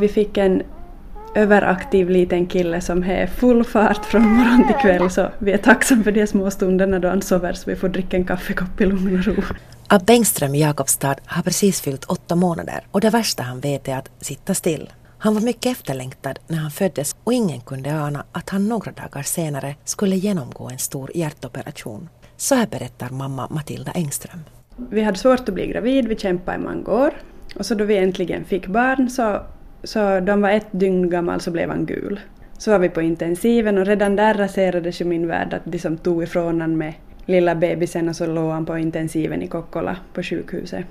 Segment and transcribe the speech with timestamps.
[0.00, 0.62] Vi fick en
[1.34, 6.04] överaktiv liten kille som är full fart från morgon till kväll så vi är tacksamma
[6.04, 9.18] för de små stunderna då han sover så vi får dricka en kaffekopp i lugn
[9.18, 9.42] och ro.
[9.86, 13.96] Abbe Engström i Jakobstad har precis fyllt åtta månader och det värsta han vet är
[13.96, 14.92] att sitta still.
[15.18, 19.22] Han var mycket efterlängtad när han föddes och ingen kunde ana att han några dagar
[19.22, 22.08] senare skulle genomgå en stor hjärtoperation.
[22.36, 24.40] Så här berättar mamma Matilda Engström.
[24.90, 27.10] Vi hade svårt att bli gravid, vi kämpade i många år.
[27.54, 29.42] Och så då vi äntligen fick barn så,
[29.84, 32.20] så de var ett dygn gammal så blev han gul.
[32.58, 35.96] Så var vi på intensiven och redan där raserades ju min värld att de som
[35.96, 36.94] tog ifrån honom med
[37.26, 40.84] lilla bebisen och så låg han på intensiven i Kokkola på sjukhuset.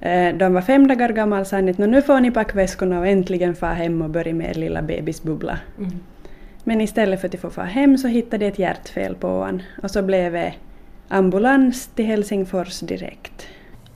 [0.00, 3.06] Eh, de var fem dagar gamla och sa att nu får ni packa väskorna och
[3.06, 5.58] äntligen få hem och börja med er lilla bebisbubbla.
[5.78, 5.90] Mm.
[6.64, 9.90] Men istället för att få fara hem så hittade de ett hjärtfel på honom och
[9.90, 10.54] så blev det
[11.08, 13.46] ambulans till Helsingfors direkt.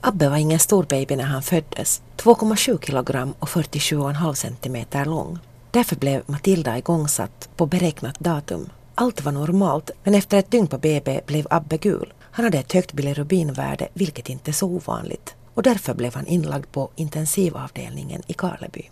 [0.01, 5.39] Abbe var ingen stor baby när han föddes, 2,7 kilogram och 47,5 centimeter lång.
[5.71, 8.69] Därför blev Matilda igångsatt på beräknat datum.
[8.95, 12.13] Allt var normalt, men efter ett dygn på BB blev Abbe gul.
[12.21, 15.35] Han hade ett högt bilirubinvärde, vilket inte är så ovanligt.
[15.53, 18.89] Och därför blev han inlagd på intensivavdelningen i Karleby.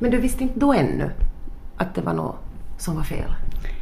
[0.00, 1.10] Men du visste inte då ännu
[1.76, 2.36] att det var något
[2.78, 3.30] som var fel?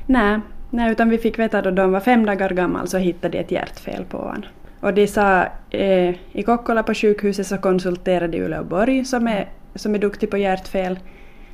[0.07, 0.41] Nej,
[0.71, 3.51] nej utan vi fick veta då de var fem dagar gammal så hittade de ett
[3.51, 4.45] hjärtfel på honom.
[4.85, 9.95] Och de sa eh, i Kokkola på sjukhuset så konsulterade de Uleåborg som är, som
[9.95, 10.99] är duktig på hjärtfel.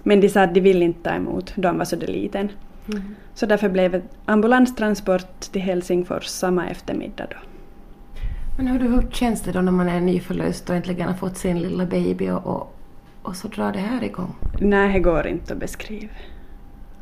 [0.03, 2.48] Men de sa att de vill inte ta emot, de var så liten.
[2.89, 3.03] Mm.
[3.34, 7.36] Så därför blev det ambulanstransport till Helsingfors samma eftermiddag då.
[8.56, 11.58] Men hur, hur känns det då när man är nyförlöst och äntligen har fått sin
[11.58, 12.77] lilla baby och, och,
[13.23, 14.34] och så drar det här igång?
[14.61, 16.12] Nej, det går inte att beskriva.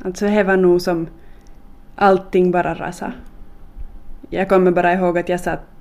[0.05, 1.07] Alltså det var nog som
[1.95, 3.13] allting bara rasade.
[4.29, 5.78] Jag kommer bara ihåg att jag satt,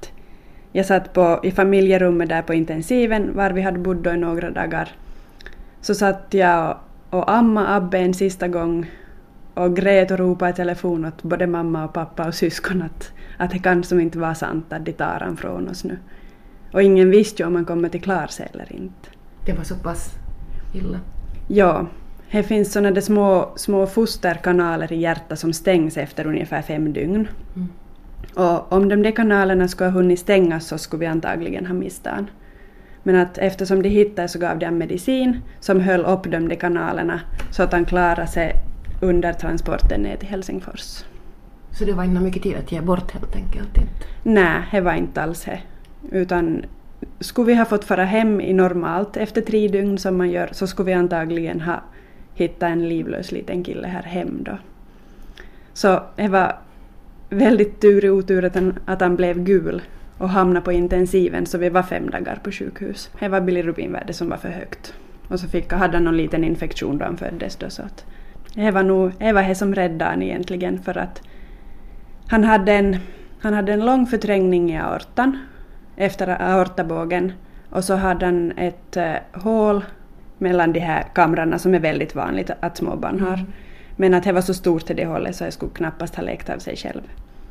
[0.73, 4.89] jag satt på, i familjerummet där på intensiven var vi hade bott i några dagar.
[5.81, 6.79] Så satt jag
[7.11, 8.91] och, och amma Abbe en sista gång
[9.55, 13.51] och grät och ropade i telefon åt både mamma och pappa och syskon att, att
[13.51, 15.99] det kan som inte vara sant att de tar han från oss nu.
[16.73, 19.09] Och ingen visste ju om han kommer till klara sig eller inte.
[19.47, 20.11] Det var så pass
[20.75, 21.01] illa?
[21.49, 21.87] Ja.
[22.31, 27.29] Det finns sådana små, små fosterkanaler i hjärtat som stängs efter ungefär fem dygn.
[27.57, 27.69] Mm.
[28.35, 32.07] Och om de där kanalerna skulle ha hunnit stängas så skulle vi antagligen ha mist
[32.07, 32.31] han.
[33.03, 37.21] Men att eftersom de hittade så gav de medicin som höll upp de där kanalerna
[37.51, 38.53] så att han klarade sig
[39.01, 41.05] under transporten ner till Helsingfors.
[41.71, 43.79] Så det var inte mycket tid att ge bort helt enkelt?
[43.79, 43.91] Inte?
[44.23, 45.61] Nej, det var inte alls det.
[46.11, 46.65] Utan
[47.21, 50.67] skulle vi ha fått fara hem i normalt efter tre dygn som man gör så
[50.67, 51.83] skulle vi antagligen ha
[52.35, 54.59] hittat en livlös liten kille här hem då.
[55.73, 56.59] Så det var
[57.31, 59.83] väldigt tur i oturen att han, blev gul
[60.19, 63.11] och hamnade på intensiven så vi var fem dagar på sjukhus.
[63.21, 64.95] Det var bilirubinvärdet som var för högt.
[65.29, 68.05] Och så fick, hade han någon liten infektion då han föddes då så att
[68.55, 71.23] det var nog det var det som räddade honom egentligen för att
[72.29, 72.97] han hade en,
[73.41, 75.39] han hade en lång förträngning i aortan
[75.97, 77.33] efter aortabågen
[77.71, 79.85] och så hade han ett eh, hål
[80.39, 83.35] mellan de här kamrarna som är väldigt vanligt att småbarn har.
[83.35, 83.53] Mm.
[84.01, 86.51] Men att det var så stort till det hållet så jag skulle knappast ha läkt
[86.51, 87.01] av sig själv.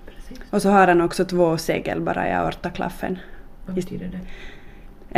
[0.05, 0.39] Precis.
[0.49, 3.17] Och så har han också två segel bara i aortaklaffen.
[3.65, 4.19] Vad betyder det?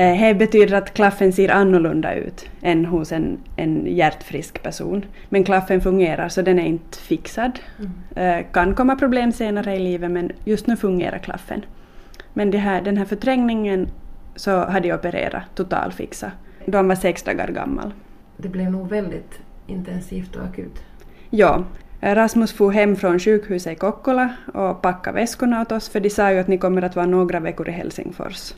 [0.01, 5.05] Eh, det betyder att klaffen ser annorlunda ut än hos en, en hjärtfrisk person.
[5.29, 7.59] Men klaffen fungerar så den är inte fixad.
[7.79, 8.39] Mm.
[8.39, 11.65] Eh, kan komma problem senare i livet men just nu fungerar klaffen.
[12.33, 13.87] Men här, den här förträngningen
[14.35, 16.31] så hade jag opererat, totalfixa.
[16.65, 17.93] De var sex dagar gammal.
[18.37, 20.83] Det blev nog väldigt intensivt och akut.
[21.29, 21.63] Ja.
[22.01, 26.31] Rasmus for hem från sjukhuset i Kokkola och packade väskorna åt oss för de sa
[26.31, 28.53] ju att ni kommer att vara några veckor i Helsingfors.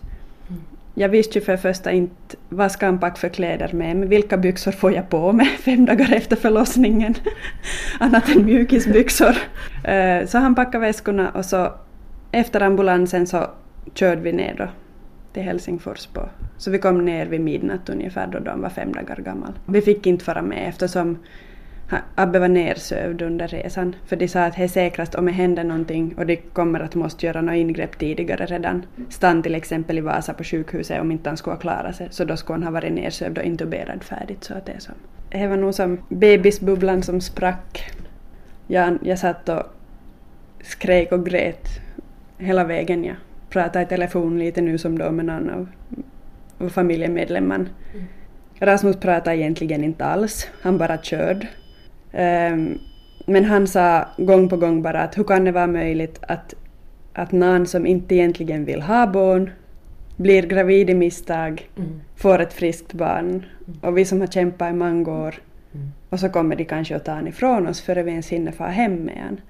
[0.96, 4.08] Jag visste ju för det första inte vad ska han packa för kläder med mig,
[4.08, 7.16] vilka byxor får jag på mig fem dagar efter förlossningen,
[8.00, 9.36] annat än mjukisbyxor.
[9.84, 11.74] Eh, så han packade väskorna och så
[12.32, 13.48] efter ambulansen så
[13.94, 14.68] körde vi ner då
[15.34, 16.30] till Helsingfors på.
[16.58, 19.54] Så vi kom ner vid midnatt ungefär då de var fem dagar gammal.
[19.66, 21.18] Vi fick inte vara med eftersom
[22.16, 25.64] Abbe var nersövd under resan, för de sa att det är säkrast om det händer
[25.64, 28.86] någonting och de kommer att måste göra något ingrepp tidigare redan.
[29.10, 32.26] Stann till exempel i Vasa på sjukhuset om inte han skulle ha klarat sig, så
[32.26, 34.44] då skulle han ha varit nersövd och intuberad färdigt.
[34.44, 34.94] Så att det, är som.
[35.30, 37.92] det var nog som bebisbubblan som sprack.
[38.68, 39.64] Jag, jag satt och
[40.64, 41.68] skrek och grät
[42.38, 43.04] hela vägen.
[43.04, 43.16] Jag
[43.50, 45.68] pratade i telefon lite nu som då med någon av,
[46.58, 47.66] av familjemedlemmarna.
[47.94, 48.06] Mm.
[48.60, 51.48] Rasmus pratade egentligen inte alls, han bara körde.
[52.14, 52.80] Um,
[53.26, 56.54] men han sa gång på gång bara att hur kan det vara möjligt att,
[57.14, 59.50] att någon som inte egentligen vill ha barn
[60.18, 62.02] blir gravid i misstag, mm.
[62.16, 63.80] får ett friskt barn mm.
[63.82, 65.36] och vi som har kämpat i många år
[65.74, 65.92] mm.
[66.10, 68.70] och så kommer de kanske att ta en ifrån oss före vi ens hinner fara
[68.70, 69.42] hem med en.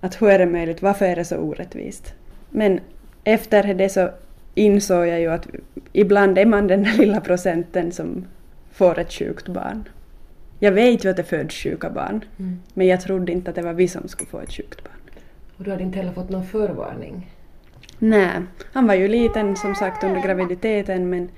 [0.00, 2.14] Att hur är det möjligt, varför är det så orättvist?
[2.50, 2.80] Men
[3.24, 4.10] efter det så
[4.54, 5.46] insåg jag ju att
[5.92, 8.24] ibland är man den där lilla procenten som
[8.72, 9.84] får ett sjukt barn.
[10.62, 12.60] Jag vet ju att det föds sjuka barn, mm.
[12.74, 15.14] men jag trodde inte att det var vi som skulle få ett sjukt barn.
[15.56, 17.30] Och du hade inte heller fått någon förvarning?
[17.98, 18.30] Nej,
[18.72, 21.28] han var ju liten som sagt under graviditeten men,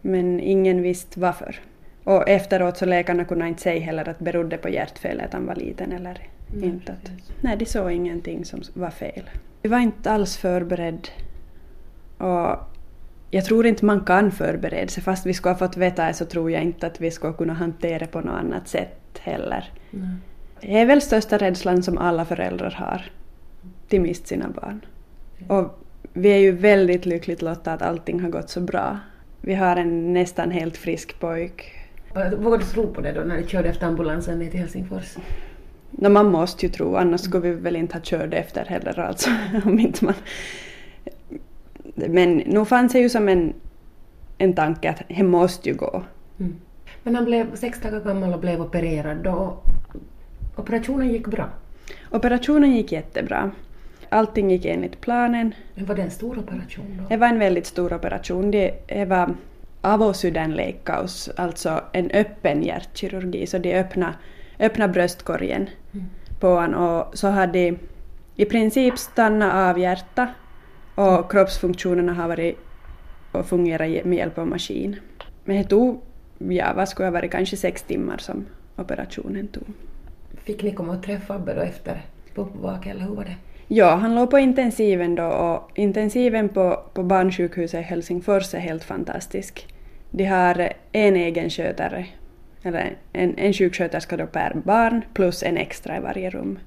[0.00, 1.60] men ingen visste varför.
[2.04, 5.46] Och efteråt så läkarna kunde inte säga heller att det berodde på hjärtfel att han
[5.46, 6.92] var liten eller mm, inte.
[6.92, 9.30] Att, nej, de såg ingenting som var fel.
[9.62, 11.08] Vi var inte alls förberedda.
[12.18, 12.58] Och
[13.30, 15.02] jag tror inte man kan förbereda sig.
[15.02, 17.52] Fast vi skulle ha fått veta det så tror jag inte att vi skulle kunna
[17.52, 19.72] hantera det på något annat sätt heller.
[19.92, 20.16] Mm.
[20.60, 23.10] Det är väl största rädslan som alla föräldrar har.
[23.88, 24.80] Till mist sina barn.
[25.48, 25.78] Och
[26.12, 28.98] vi är ju väldigt lyckligt lottade att allting har gått så bra.
[29.40, 31.72] Vi har en nästan helt frisk pojk.
[32.38, 35.16] Vågar du tro på det då när ni körde efter ambulansen ner till Helsingfors?
[35.90, 39.30] No, man måste ju tro, annars skulle vi väl inte ha kört efter heller alltså.
[39.64, 40.14] om inte man...
[42.08, 43.52] Men nu fanns det ju som en,
[44.38, 46.02] en tanke att det måste ju gå.
[46.40, 46.56] Mm.
[47.02, 49.64] Men han blev sex dagar gammal och blev opererad och
[50.56, 51.48] operationen gick bra?
[52.10, 53.50] Operationen gick jättebra
[54.10, 55.54] allting gick enligt planen.
[55.74, 57.08] Men var det en stor operation då?
[57.08, 58.50] Det var en väldigt stor operation.
[58.50, 59.34] Det var
[59.80, 64.14] avosydänleikkaus, alltså en öppen hjärtkirurgi, så de öppna,
[64.58, 66.06] öppna bröstkorgen mm.
[66.40, 67.74] på honom och så hade
[68.36, 70.28] i princip stannat av hjärta
[71.00, 72.58] och kroppsfunktionerna har varit
[73.32, 74.96] och fungerat med hjälp av maskin.
[75.44, 76.00] Men det tog,
[76.38, 79.64] ja vad skulle det varit, kanske sex timmar som operationen tog.
[80.44, 82.02] Fick ni komma och träffa Abbe då efter
[82.34, 82.48] på
[82.86, 83.36] eller hur var det?
[83.68, 88.84] Ja, han låg på intensiven då och intensiven på, på barnsjukhuset i Helsingfors är helt
[88.84, 89.74] fantastisk.
[90.10, 92.06] De har en egen skötare,
[92.62, 96.58] eller en, en sjuksköterska då per barn plus en extra i varje rum.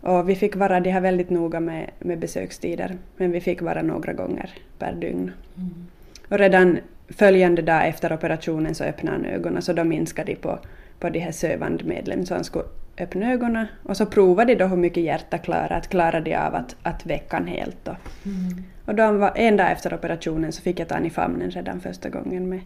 [0.00, 3.82] Och vi fick vara, de har väldigt noga med, med besökstider, men vi fick vara
[3.82, 5.32] några gånger per dygn.
[5.56, 5.86] Mm.
[6.28, 6.78] Och redan
[7.08, 10.58] följande dag efter operationen så öppnade han ögonen så då minskade de på,
[11.00, 12.64] på de här sövandmedlen så han skulle
[12.98, 16.54] öppna ögonen och så provade de då hur mycket hjärta klarade, att klarade de av
[16.54, 17.84] att, att väcka han helt.
[17.84, 17.96] Då.
[18.24, 18.64] Mm.
[18.84, 21.80] Och då var, en dag efter operationen så fick jag ta honom i famnen redan
[21.80, 22.48] första gången.
[22.48, 22.60] Med,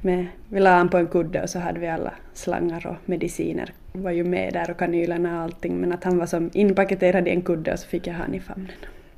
[0.00, 3.72] med, vi la han på en kudde och så hade vi alla slangar och mediciner
[3.92, 7.30] var ju med där och kanylerna och allting men att han var som inpaketerad i
[7.30, 8.70] en kudde och så fick jag ha honom i famnen.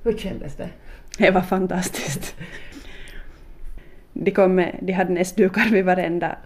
[0.02, 0.68] Hur kändes det?
[1.18, 2.36] Det var fantastiskt.
[4.12, 6.36] De, kom med, de hade näsdukar vid varenda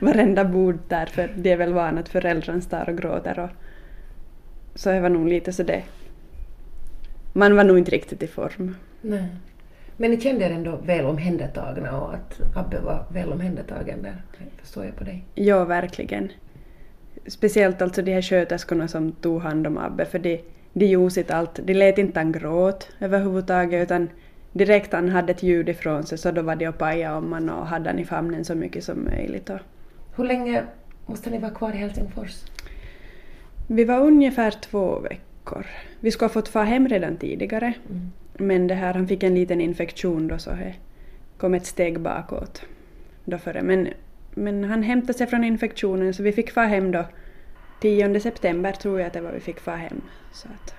[0.00, 3.50] varenda bord där för de är väl vana att föräldrarna står och gråter och
[4.74, 5.82] så det var nog lite så det.
[7.32, 8.76] Man var nog inte riktigt i form.
[9.00, 9.24] Nej.
[10.00, 14.22] Men ni kände er ändå väl omhändertagna och att Abbe var väl omhändertagen där,
[14.60, 15.24] förstår jag på dig?
[15.34, 16.32] Ja, verkligen.
[17.26, 20.40] Speciellt alltså de här sköterskorna som tog hand om Abbe för de,
[20.72, 21.60] de gjorde sitt allt.
[21.64, 24.08] De lät inte han gråta överhuvudtaget utan
[24.52, 27.50] direkt han hade ett ljud ifrån sig så då var det att paja om man
[27.50, 29.50] och hade han i famnen så mycket som möjligt.
[30.16, 30.62] Hur länge
[31.06, 32.44] måste ni vara kvar i Helsingfors?
[33.66, 35.66] Vi var ungefär två veckor.
[36.00, 38.10] Vi skulle ha fått fara hem redan tidigare mm.
[38.40, 40.74] Men det här, han fick en liten infektion då så det
[41.36, 42.62] kom ett steg bakåt.
[43.24, 43.62] Då före.
[43.62, 43.88] Men,
[44.34, 47.04] men han hämtade sig från infektionen så vi fick fara hem då
[47.80, 50.00] 10 september tror jag att det var vi fick fara hem.
[50.32, 50.74] Så att,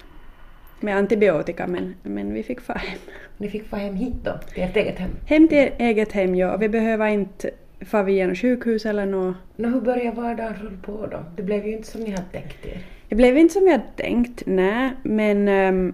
[0.79, 3.00] med antibiotika men, men vi fick fara hem.
[3.38, 5.12] Ni fick fara hem hit då, till ert eget hem?
[5.25, 6.57] Hem till eget hem, ja.
[6.57, 7.50] Vi behöver inte
[7.81, 9.35] fara något sjukhus eller något.
[9.55, 11.25] Nå, hur började vardagen rulla på då?
[11.35, 12.79] Det blev ju inte som ni hade tänkt er.
[13.09, 15.93] Det blev inte som vi hade tänkt, nej, men um,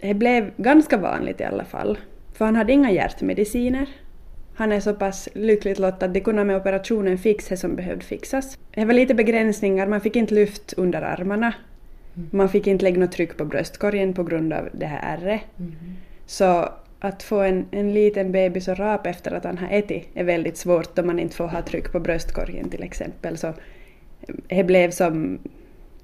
[0.00, 1.98] det blev ganska vanligt i alla fall.
[2.32, 3.88] För han hade inga hjärtmediciner.
[4.54, 8.04] Han är så pass lyckligt lottad att de kunde med operationen fixa det som behövde
[8.04, 8.58] fixas.
[8.74, 11.54] Det var lite begränsningar, man fick inte lyft under armarna
[12.30, 15.40] man fick inte lägga något tryck på bröstkorgen på grund av det här ärret.
[15.58, 15.72] Mm.
[16.26, 20.24] Så att få en, en liten bebis att rapa efter att han har ätit är
[20.24, 23.38] väldigt svårt om man inte får ha tryck på bröstkorgen till exempel.
[23.38, 23.54] Så
[24.48, 25.38] det blev som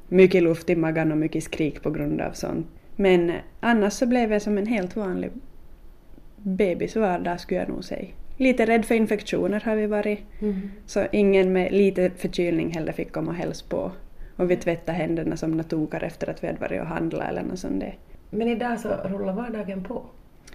[0.09, 2.67] mycket luft i magen och mycket skrik på grund av sånt.
[2.97, 5.31] Men annars så blev det som en helt vanlig
[6.37, 8.09] bebisvardag skulle jag nog säga.
[8.37, 10.21] Lite rädd för infektioner har vi varit.
[10.41, 10.71] Mm.
[10.87, 13.93] Så ingen med lite förkylning heller fick komma och hälsa på
[14.37, 17.59] och vi tvättade händerna som natokar efter att vi hade varit och handlat eller något
[17.59, 17.85] sånt.
[18.31, 20.03] Men idag så rullar vardagen på?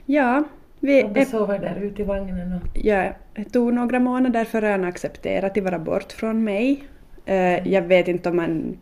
[0.05, 0.43] Ja.
[0.79, 2.53] Vi och sover där ute i vagnen?
[2.53, 2.77] Och...
[2.83, 6.83] Ja, det tog några månader före han accepterade att vara bort från mig.
[7.29, 8.77] Uh, jag vet inte om han...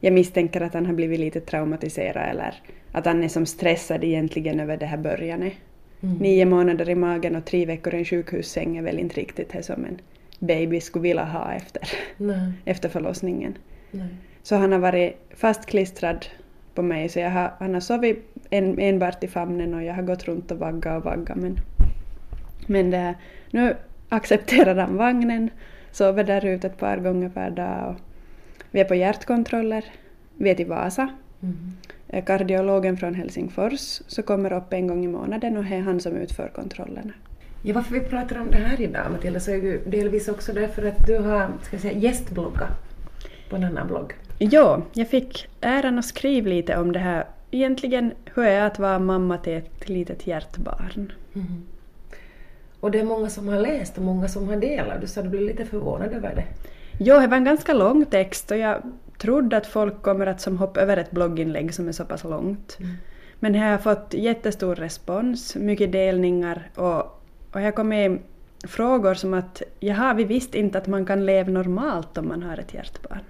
[0.00, 2.54] Jag misstänker att han har blivit lite traumatiserad eller
[2.92, 5.42] att han är som stressad egentligen över det här början.
[5.42, 6.16] Mm.
[6.16, 9.62] Nio månader i magen och tre veckor i en sjukhussäng är väl inte riktigt det
[9.62, 9.98] som en
[10.38, 11.82] baby skulle vilja ha efter,
[12.64, 13.58] efter förlossningen.
[13.90, 14.08] Nej.
[14.42, 16.26] Så han har varit fastklistrad
[16.74, 20.02] på mig så jag har, han har sovit en, enbart i famnen och jag har
[20.02, 21.56] gått runt och vaggat och vaggat men,
[22.66, 23.14] men det,
[23.50, 23.76] nu
[24.08, 25.50] accepterar han vagnen,
[25.92, 28.00] sover där ute ett par gånger per dag och
[28.76, 29.84] vi är på hjärtkontroller,
[30.36, 31.08] vi är till Vasa.
[31.42, 32.24] Mm.
[32.26, 36.16] Kardiologen från Helsingfors så kommer upp en gång i månaden och det är han som
[36.16, 37.12] utför kontrollerna.
[37.62, 40.86] Ja, varför vi pratar om det här idag Matilda så är ju delvis också därför
[40.86, 42.68] att du har ska säga, gästbloggat
[43.50, 44.12] på en annan blogg.
[44.38, 47.24] Ja, jag fick äran att skriva lite om det här.
[47.50, 51.12] Egentligen hur är det att vara mamma till ett litet hjärtbarn.
[51.34, 51.62] Mm.
[52.80, 55.00] Och det är många som har läst och många som har delat.
[55.00, 56.44] Du sa du blev lite förvånad över det.
[56.98, 58.82] Jo, det var en ganska lång text och jag
[59.18, 62.76] trodde att folk kommer att som hoppa över ett blogginlägg som är så pass långt.
[62.80, 62.92] Mm.
[63.40, 67.22] Men jag har fått jättestor respons, mycket delningar och,
[67.52, 68.20] och jag kommit
[68.64, 72.58] frågor som att jaha, vi visste inte att man kan leva normalt om man har
[72.58, 73.20] ett hjärtbarn.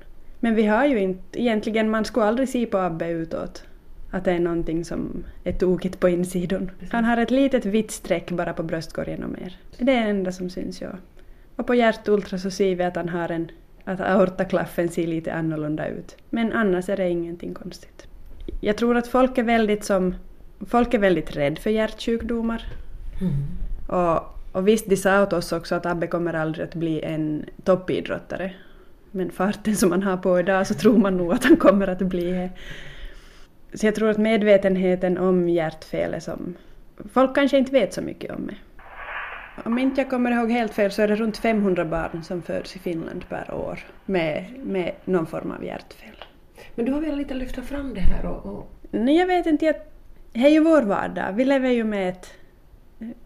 [0.41, 3.65] Men vi har ju inte, egentligen man skulle aldrig se på Abbe utåt
[4.11, 6.71] att det är någonting som är tokigt på insidan.
[6.91, 9.57] Han har ett litet vitt streck bara på bröstkorgen och mer.
[9.79, 10.89] Det är det enda som syns, ja.
[11.57, 13.51] Och på hjärtultra så ser vi att han har en,
[13.85, 16.17] att aortaklaffen ser lite annorlunda ut.
[16.31, 18.07] Men annars är det ingenting konstigt.
[18.61, 20.15] Jag tror att folk är väldigt som,
[20.67, 22.63] folk är väldigt rädda för hjärtsjukdomar.
[23.21, 23.33] Mm.
[23.87, 27.45] Och, och visst, de sa åt oss också att Abbe kommer aldrig att bli en
[27.65, 28.53] toppidrottare.
[29.11, 31.99] Men farten som han har på idag så tror man nog att han kommer att
[31.99, 32.51] bli det.
[33.75, 36.55] Så jag tror att medvetenheten om hjärtfel är som...
[37.13, 38.76] Folk kanske inte vet så mycket om det.
[39.65, 42.77] Om inte jag kommer ihåg helt fel så är det runt 500 barn som föds
[42.77, 46.25] i Finland per år med, med någon form av hjärtfel.
[46.75, 48.47] Men du har velat lite lyfta fram det här och...
[48.47, 48.71] och...
[48.91, 49.75] Nej, jag vet inte.
[50.33, 51.33] Det är ju vår vardag.
[51.33, 52.31] Vi lever ju med ett,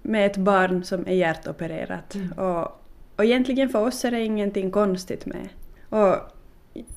[0.02, 2.14] med ett barn som är hjärtopererat.
[2.14, 2.32] Mm.
[2.32, 2.82] Och,
[3.16, 5.48] och egentligen för oss är det ingenting konstigt med.
[5.88, 6.16] Och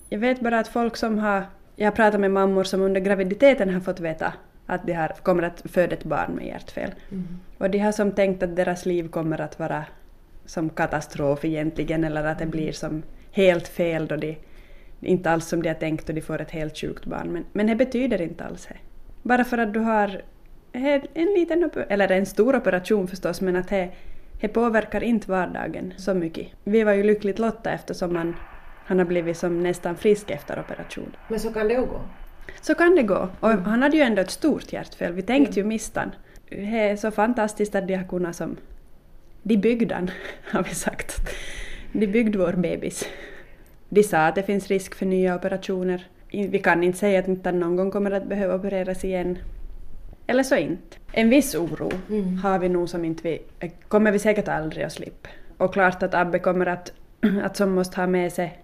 [0.10, 1.46] jag vet bara att folk som har...
[1.76, 4.34] Jag har pratat med mammor som under graviditeten har fått veta
[4.66, 6.92] att de har, kommer att föda ett barn med hjärtfel.
[7.12, 7.40] Mm.
[7.58, 9.86] Och de har som tänkt att deras liv kommer att vara
[10.46, 14.38] som katastrof egentligen eller att det blir som helt fel då de
[15.02, 17.34] inte alls som de har tänkt och de får ett helt sjukt barn.
[17.34, 18.78] Men, men det betyder inte alls det.
[19.22, 20.22] Bara för att du har
[21.14, 23.90] en liten, eller en stor operation förstås, men att det,
[24.42, 26.48] det påverkar inte vardagen så mycket.
[26.64, 28.36] Vi var ju lyckligt lotta eftersom man,
[28.86, 31.16] han har blivit som nästan frisk efter operationen.
[31.28, 32.02] Men så kan det ju gå?
[32.62, 33.30] Så kan det gå.
[33.40, 35.14] Och han hade ju ändå ett stort hjärtfel.
[35.14, 36.12] Vi tänkte ju mista han.
[36.50, 38.58] Det är så fantastiskt att de har kunnat som...
[39.44, 40.12] De byggde han,
[40.52, 41.22] har vi sagt.
[41.92, 43.06] De byggde vår bebis.
[43.90, 46.08] De sa att det finns risk för nya operationer.
[46.32, 49.38] Vi kan inte säga att inte någon gång kommer att behöva opereras igen.
[50.28, 50.98] Eller så inte.
[51.12, 52.38] En viss oro mm.
[52.38, 53.42] har vi nog som inte vi...
[53.88, 55.30] kommer vi säkert aldrig att slippa.
[55.58, 56.94] Och klart att Abbe kommer att,
[57.44, 58.64] att som måste ha med sig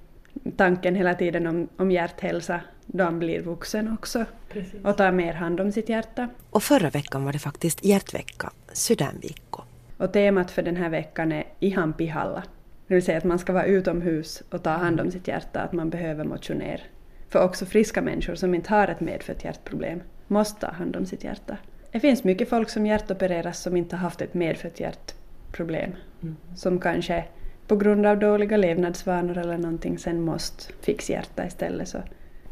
[0.58, 2.62] tanken hela tiden om, om hjärthälsa
[2.94, 4.86] då han blir vuxen också Precis.
[4.86, 6.28] och tar mer hand om sitt hjärta.
[6.50, 9.62] Och förra veckan var det faktiskt hjärtvecka, sydänviikko.
[9.98, 12.44] Och temat för den här veckan är ihan pihalla.
[12.88, 15.74] Det vill säga att man ska vara utomhus och ta hand om sitt hjärta, att
[15.74, 16.82] man behöver motionera.
[17.30, 21.24] För också friska människor som inte har ett medfött hjärtproblem måste ta hand om sitt
[21.24, 21.58] hjärta.
[21.92, 25.92] Det finns mycket folk som hjärtopereras som inte har haft ett medfött hjärtproblem.
[26.22, 26.36] Mm.
[26.56, 27.26] Som kanske
[27.68, 31.88] på grund av dåliga levnadsvanor eller någonting sen måste fixa hjärta istället.
[31.88, 31.98] Så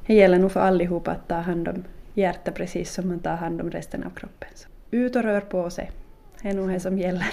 [0.08, 1.84] det gäller nog för allihopa att ta hand om
[2.14, 4.50] hjärtat precis som man tar hand om resten av kroppen.
[4.56, 5.92] Så ut och rör på sig.
[6.42, 7.28] Det är nog det som gäller.